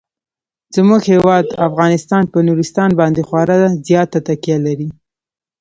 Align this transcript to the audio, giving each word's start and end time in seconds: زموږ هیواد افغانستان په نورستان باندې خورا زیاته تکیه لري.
زموږ 0.75 1.01
هیواد 1.13 1.45
افغانستان 1.67 2.23
په 2.33 2.37
نورستان 2.47 2.89
باندې 2.99 3.21
خورا 3.27 3.57
زیاته 3.87 4.19
تکیه 4.27 4.57
لري. 4.65 4.89